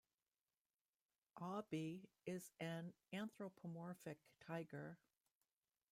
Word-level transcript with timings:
Aubie 1.39 2.07
is 2.25 2.49
an 2.59 2.91
anthropomorphic 3.13 4.17
tiger. 4.39 4.97